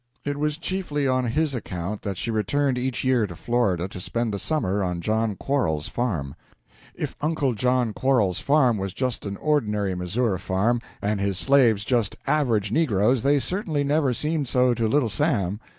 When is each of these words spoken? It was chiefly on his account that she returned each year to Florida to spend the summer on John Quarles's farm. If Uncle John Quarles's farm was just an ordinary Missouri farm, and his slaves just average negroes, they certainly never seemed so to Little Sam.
It 0.25 0.37
was 0.39 0.57
chiefly 0.57 1.07
on 1.07 1.25
his 1.27 1.53
account 1.53 2.01
that 2.01 2.17
she 2.17 2.31
returned 2.31 2.79
each 2.79 3.03
year 3.03 3.27
to 3.27 3.35
Florida 3.35 3.87
to 3.87 3.99
spend 3.99 4.33
the 4.33 4.39
summer 4.39 4.81
on 4.83 4.99
John 4.99 5.35
Quarles's 5.35 5.87
farm. 5.87 6.33
If 6.95 7.13
Uncle 7.21 7.53
John 7.53 7.93
Quarles's 7.93 8.39
farm 8.41 8.79
was 8.79 8.95
just 8.95 9.27
an 9.27 9.37
ordinary 9.37 9.93
Missouri 9.93 10.39
farm, 10.39 10.81
and 11.03 11.21
his 11.21 11.37
slaves 11.37 11.85
just 11.85 12.15
average 12.25 12.71
negroes, 12.71 13.21
they 13.21 13.37
certainly 13.37 13.83
never 13.83 14.11
seemed 14.11 14.47
so 14.47 14.73
to 14.73 14.87
Little 14.87 15.07
Sam. 15.07 15.59